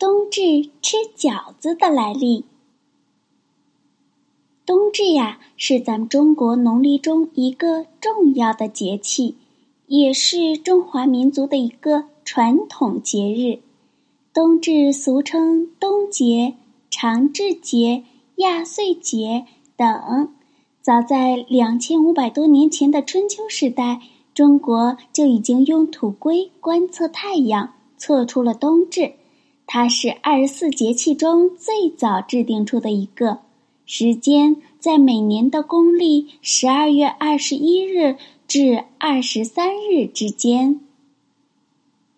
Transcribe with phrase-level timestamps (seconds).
[0.00, 2.46] 冬至吃饺子的来历。
[4.64, 9.36] 冬至呀，是咱们中国农历中一个重要的节气，
[9.88, 13.60] 也是中华民族的一个传统节日。
[14.32, 16.54] 冬至俗称冬节、
[16.90, 18.04] 长至节、
[18.36, 19.44] 亚岁节
[19.76, 20.30] 等。
[20.80, 24.00] 早在两千五百多年前的春秋时代，
[24.32, 29.12] 中国就已经用土圭观测太阳，测出了冬至。
[29.72, 33.38] 它是二十四节气中最早制定出的一个，
[33.86, 38.16] 时间在每年的公历十二月二十一日
[38.48, 40.80] 至二十三日之间。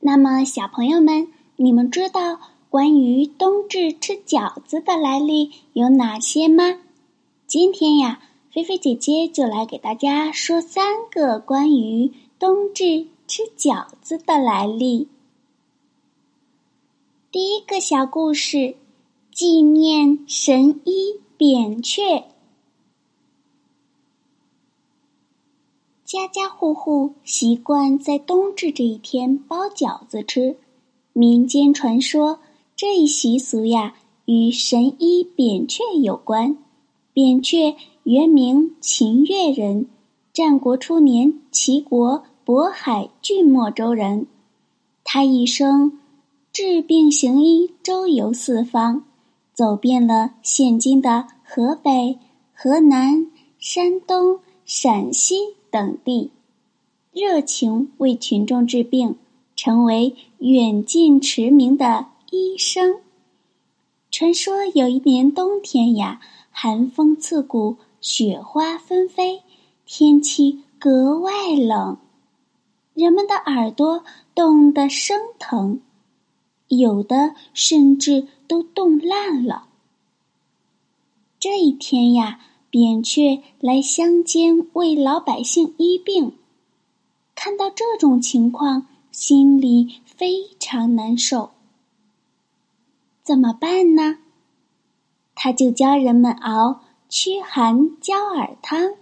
[0.00, 6.80] 那么，小朋友们，你们知道关于冬至吃饺子的来历有哪些吗？
[7.46, 8.20] 今天呀，
[8.52, 15.08] 菲菲姐姐就来给大家说三个关于冬至吃饺子的来历。
[17.30, 18.74] 第一个小故事，
[19.30, 22.24] 纪念神医扁鹊。
[26.06, 30.56] 家家户户习惯在冬至这一天包饺子吃。
[31.12, 32.38] 民间传说，
[32.74, 36.56] 这一习俗呀与神医扁鹊有关。
[37.12, 39.86] 扁鹊原名秦越人，
[40.32, 44.26] 战国初年齐国渤海郡墨州人。
[45.04, 46.00] 他一生。
[46.60, 49.04] 治病行医，周游四方，
[49.54, 52.18] 走遍了现今的河北、
[52.52, 55.36] 河南、山东、陕西
[55.70, 56.32] 等地，
[57.12, 59.14] 热情为群众治病，
[59.54, 62.96] 成为远近驰名的医生。
[64.10, 66.20] 传说有一年冬天呀，
[66.50, 69.42] 寒风刺骨，雪花纷飞，
[69.86, 71.98] 天气格外冷，
[72.94, 74.02] 人们的耳朵
[74.34, 75.78] 冻得生疼。
[76.68, 79.68] 有的甚至都冻烂了。
[81.40, 82.40] 这一天呀，
[82.70, 86.32] 扁鹊来乡间为老百姓医病，
[87.34, 91.50] 看到这种情况，心里非常难受。
[93.22, 94.18] 怎么办呢？
[95.34, 98.94] 他就教人们熬驱寒焦耳汤，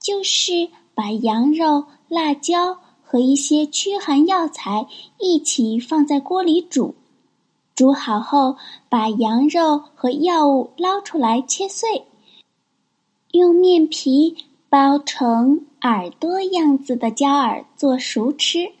[0.00, 2.83] 就是把羊肉、辣椒。
[3.04, 4.86] 和一些驱寒药材
[5.18, 6.94] 一起放在锅里煮，
[7.74, 8.56] 煮好后
[8.88, 12.04] 把羊肉和药物捞出来切碎，
[13.32, 14.36] 用面皮
[14.68, 18.72] 包成耳朵样子的焦耳做熟吃。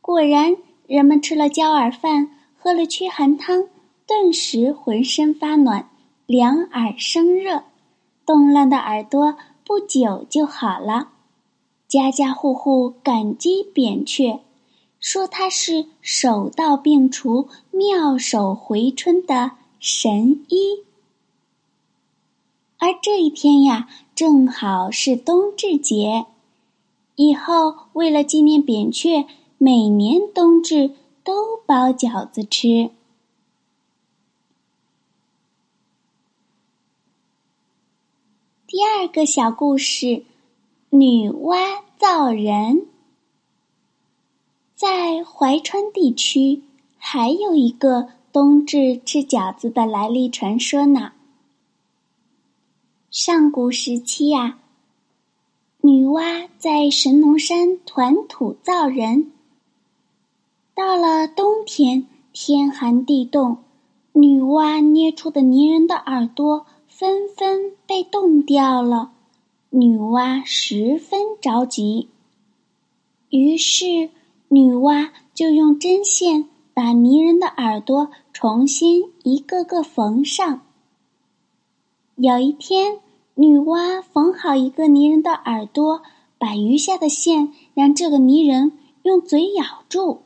[0.00, 0.56] 果然，
[0.86, 3.66] 人们吃了焦耳饭，喝了驱寒汤，
[4.06, 5.90] 顿时浑身发暖，
[6.26, 7.64] 两耳生热，
[8.24, 11.08] 冻烂的耳朵不久就好了。
[11.88, 14.40] 家家户户感激扁鹊，
[14.98, 20.84] 说他是手到病除、妙手回春的神医。
[22.78, 26.26] 而这一天呀，正好是冬至节，
[27.14, 29.24] 以后为了纪念扁鹊，
[29.56, 30.90] 每年冬至
[31.22, 32.90] 都包饺子吃。
[38.66, 40.24] 第二个小故事。
[40.90, 42.86] 女娲造人，
[44.74, 46.62] 在怀川地区
[46.96, 51.12] 还有一个冬至吃饺子的来历传说呢。
[53.10, 54.58] 上古时期呀，
[55.80, 59.32] 女娲在神农山团土造人。
[60.72, 63.58] 到了冬天，天寒地冻，
[64.12, 69.12] 女娲捏出的泥人的耳朵纷纷被冻掉了。
[69.78, 72.08] 女娲十分着急，
[73.28, 74.08] 于是
[74.48, 80.62] 女娲就用针线把泥人的耳朵重新一个个缝上。
[82.14, 83.00] 有一天，
[83.34, 86.00] 女娲缝好一个泥人的耳朵，
[86.38, 88.72] 把余下的线让这个泥人
[89.02, 90.20] 用嘴咬住，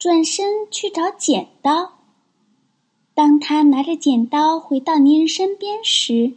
[0.00, 1.92] 转身去找剪刀。
[3.14, 6.32] 当他拿着剪刀回到泥人身边时，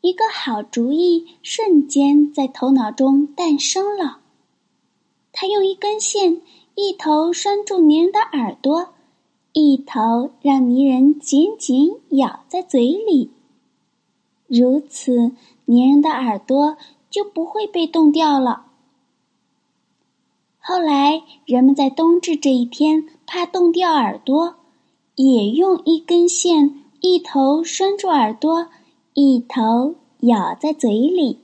[0.00, 4.20] 一个好主意瞬间在头脑中诞生了。
[5.32, 6.40] 他用一根线，
[6.74, 8.94] 一头拴住泥人的耳朵，
[9.52, 13.30] 一头让泥人紧紧咬在嘴里。
[14.46, 15.32] 如此，
[15.64, 16.76] 泥人的耳朵
[17.10, 18.66] 就不会被冻掉了。
[20.58, 24.54] 后来，人们在冬至这一天怕冻掉耳朵，
[25.16, 28.68] 也用一根线，一头拴住耳朵。
[29.20, 31.40] 一头咬在嘴里，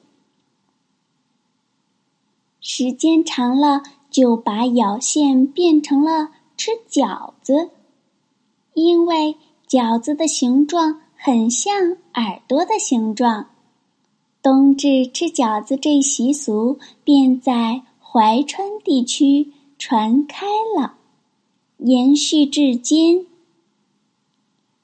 [2.61, 3.83] 时间长了，
[4.13, 7.71] 就把咬线变成了吃饺子。
[8.75, 9.37] 因为
[9.67, 13.51] 饺子的形状很像耳朵的形状。
[14.41, 20.47] 冬至吃饺子这习俗便在怀川地区传开
[20.79, 20.95] 了，
[21.79, 23.27] 延续至今。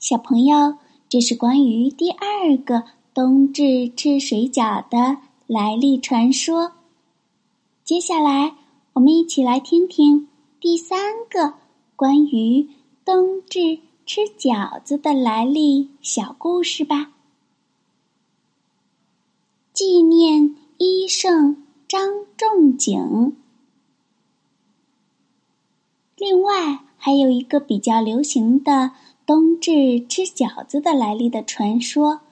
[0.00, 0.74] 小朋友，
[1.10, 5.18] 这是关于第二个冬至吃水饺的
[5.48, 6.74] 来历传说。
[7.82, 8.54] 接下来，
[8.92, 10.28] 我们一起来听听
[10.60, 11.54] 第三个
[11.96, 12.68] 关于
[13.04, 17.10] 冬至吃饺子的来历小故事吧。
[19.72, 23.36] 纪念医圣张仲景。
[26.16, 28.92] 另外，还有一个比较流行的
[29.30, 32.22] 冬至吃饺子的来历的传说。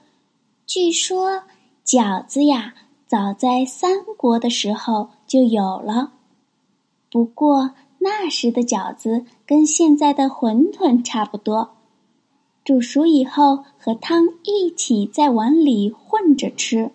[0.66, 1.44] 据说，
[1.86, 2.74] 饺子呀，
[3.06, 6.10] 早在三国的时候就有了。
[7.08, 11.76] 不过，那时的饺子跟现在的馄饨差不多，
[12.64, 16.90] 煮熟以后和汤一起在碗里混着吃。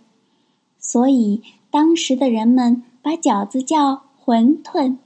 [0.77, 1.41] 所以，
[1.71, 4.97] 当时的人们把饺子叫馄饨。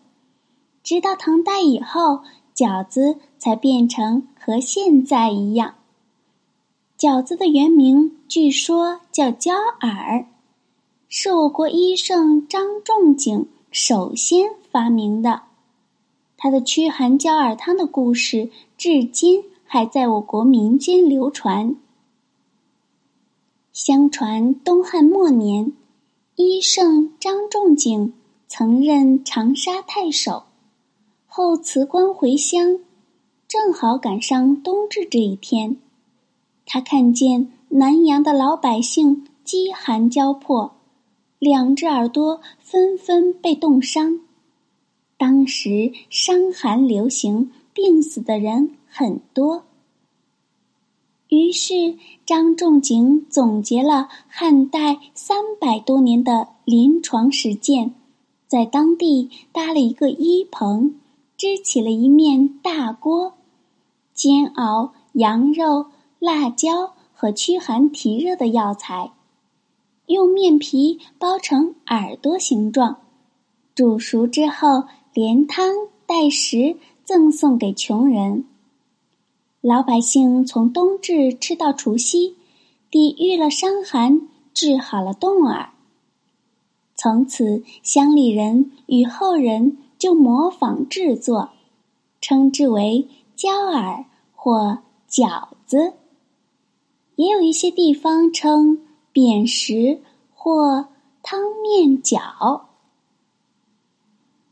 [0.81, 2.21] 直到唐代以后，
[2.55, 5.75] 饺子才变成和现在一样。
[6.97, 10.25] 饺子的原名据说叫焦耳，
[11.07, 15.43] 是我国医圣张仲景首先发明的。
[16.37, 21.75] 他的驱寒焦耳汤的故事，至今还在我国民间流传。
[23.73, 25.71] 相传东汉末年，
[26.35, 28.13] 医圣张仲景
[28.47, 30.43] 曾任长沙太守，
[31.27, 32.79] 后辞官回乡，
[33.47, 35.77] 正好赶上冬至这一天。
[36.65, 40.73] 他看见南阳的老百姓饥寒交迫，
[41.39, 44.19] 两只耳朵纷纷被冻伤。
[45.17, 49.63] 当时伤寒流行，病死的人很多。
[51.29, 51.95] 于是，
[52.25, 57.93] 张仲景总结了汉代三百多年的临床实践，
[58.47, 60.95] 在当地搭了一个医棚，
[61.37, 63.33] 支起了一面大锅，
[64.17, 65.85] 煎熬羊肉、
[66.17, 69.11] 辣椒和驱寒提热的药材，
[70.07, 72.97] 用面皮包成耳朵形状，
[73.75, 75.71] 煮熟之后连汤
[76.07, 78.45] 带食赠送给穷人。
[79.61, 82.37] 老百姓从冬至吃到除夕，
[82.89, 85.69] 抵御了伤寒，治好了冻耳。
[86.95, 91.51] 从此，乡里人与后人就模仿制作，
[92.19, 94.03] 称之为椒耳
[94.35, 94.79] 或
[95.09, 95.93] 饺子。
[97.15, 98.79] 也有一些地方称
[99.13, 100.01] 扁食
[100.33, 100.89] 或
[101.23, 102.19] 汤面饺。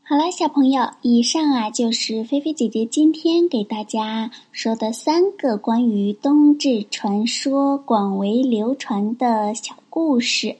[0.08, 10.58] 好了，小朋友，以上啊就是菲菲姐姐今天给大家说的三个关于冬至传说广为流传的小故事。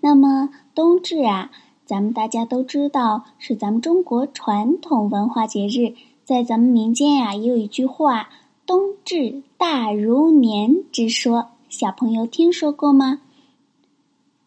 [0.00, 1.50] 那么冬至啊，
[1.86, 8.30] 咱们大家都知道是咱们中国传统文化节日，在咱们民间呀也有一句话
[8.64, 13.20] “冬至大如年”之说，小朋友听说过吗？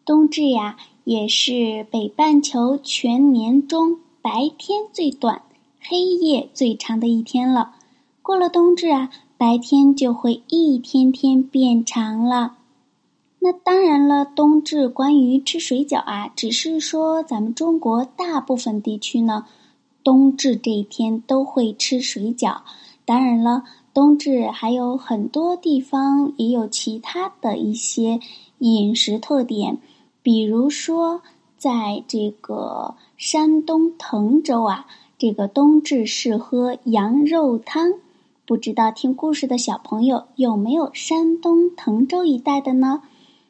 [0.06, 4.00] 冬至呀，也是北半球全年中。
[4.22, 5.44] 白天最短，
[5.80, 7.76] 黑夜最长的一天了。
[8.24, 12.58] 过了冬至啊，白天就会一天天变长了。
[13.38, 19.46] 那当然了，冬至关于吃水饺啊，只是说咱们中国大部分地区呢，
[20.06, 22.60] 冬至这一天都会吃水饺。
[23.04, 28.22] 当然了，冬至还有很多地方也有其他的一些
[28.60, 29.80] 饮食特点，
[30.24, 31.22] 比如说。
[31.58, 34.86] 在这个山东滕州啊，
[35.18, 37.94] 这个冬至是喝羊肉汤。
[38.46, 43.02] 不知道听故事的小朋友有没有山东滕州一带的呢？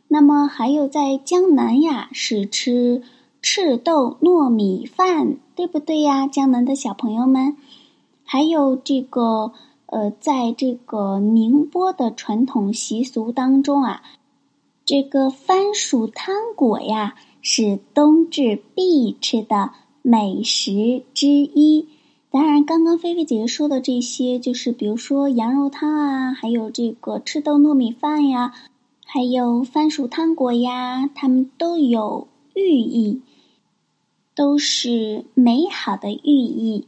[0.07, 3.01] 那么还有在江南呀，是吃
[3.47, 6.25] 赤豆糯米饭，对不对呀？
[6.25, 7.55] 江南的小朋友们，
[8.23, 9.51] 还有这个
[9.85, 14.01] 呃，在这个宁波的传统习俗当中啊，
[14.83, 17.15] 这个番薯汤果呀。
[17.47, 19.69] 是冬至必吃的
[20.01, 21.87] 美食之一。
[22.31, 28.51] 当然，刚刚菲菲姐姐说的这些，就是比如说羊肉汤啊，还有这个赤豆糯米饭呀，
[29.05, 33.21] 还有番薯汤果呀，它们都有寓意，
[34.35, 36.87] 都是美好的寓意。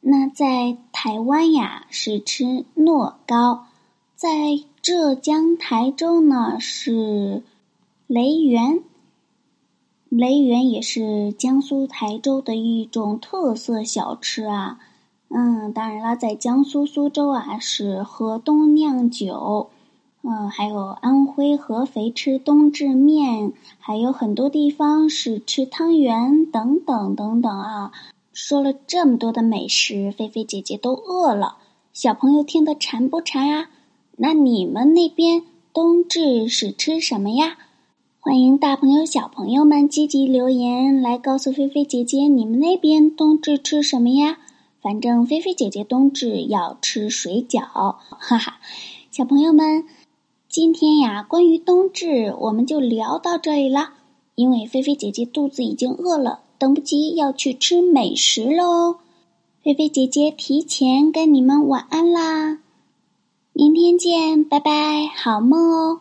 [0.00, 3.66] 那在台湾呀，是吃糯糕；
[4.16, 7.42] 在浙江台州呢，是
[8.06, 8.82] 雷圆。
[10.08, 14.78] 雷圆也是江苏台州的一种特色小吃啊，
[15.28, 19.68] 嗯，当然了，在江苏苏州啊是喝冬酿酒，
[20.22, 27.92] 嗯，还有安徽合肥吃冬至面，还有很多地方是吃汤圆等等等等啊。
[28.32, 31.56] 说了这么多的美食，菲菲姐姐都饿了。
[31.92, 33.70] 小朋友听得馋不馋啊？
[34.16, 37.56] 那你们那边冬至是吃什么呀？
[38.20, 44.38] 欢迎大朋友小朋友们积极留言来告诉菲菲姐姐，你们那边冬至吃什么呀？
[44.82, 48.58] 反正菲菲姐姐冬至要吃水饺，哈哈。
[49.10, 49.84] 小朋友们，
[50.60, 53.90] 今天呀，关于冬至我们就聊到这里了，
[54.34, 56.40] 因为菲菲姐姐肚子已经饿了。
[56.58, 58.96] 等不及要去吃美食喽！
[59.62, 62.58] 菲菲姐姐提前跟你们晚安啦，
[63.52, 66.00] 明天见，拜拜，好梦哦。